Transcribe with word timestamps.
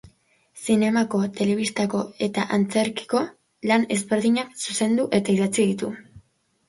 Zinemako, 0.67 1.19
telebistako 1.39 2.01
eta 2.27 2.45
antzerkiko 2.57 3.21
lan 3.73 3.85
ezberdinak 3.97 4.57
zuzendu 4.67 5.07
eta 5.21 5.37
idatzi 5.39 5.59
ditu. 5.73 5.93